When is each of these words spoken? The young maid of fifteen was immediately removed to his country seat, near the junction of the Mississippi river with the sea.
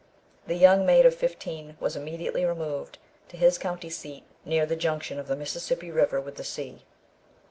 The 0.47 0.55
young 0.55 0.83
maid 0.83 1.05
of 1.05 1.13
fifteen 1.13 1.77
was 1.79 1.95
immediately 1.95 2.43
removed 2.43 2.97
to 3.29 3.37
his 3.37 3.59
country 3.59 3.91
seat, 3.91 4.23
near 4.43 4.65
the 4.65 4.75
junction 4.75 5.19
of 5.19 5.27
the 5.27 5.35
Mississippi 5.35 5.91
river 5.91 6.19
with 6.19 6.37
the 6.37 6.43
sea. 6.43 6.85